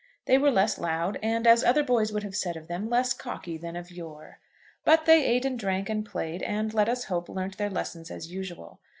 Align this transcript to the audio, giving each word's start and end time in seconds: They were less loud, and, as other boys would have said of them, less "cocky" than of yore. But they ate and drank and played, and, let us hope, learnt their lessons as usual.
They 0.25 0.39
were 0.39 0.49
less 0.49 0.79
loud, 0.79 1.19
and, 1.21 1.45
as 1.45 1.63
other 1.63 1.83
boys 1.83 2.11
would 2.11 2.23
have 2.23 2.35
said 2.35 2.57
of 2.57 2.67
them, 2.67 2.89
less 2.89 3.13
"cocky" 3.13 3.55
than 3.55 3.75
of 3.75 3.91
yore. 3.91 4.39
But 4.83 5.05
they 5.05 5.23
ate 5.23 5.45
and 5.45 5.59
drank 5.59 5.89
and 5.89 6.03
played, 6.03 6.41
and, 6.41 6.73
let 6.73 6.89
us 6.89 7.03
hope, 7.03 7.29
learnt 7.29 7.59
their 7.59 7.69
lessons 7.69 8.09
as 8.09 8.31
usual. 8.31 8.79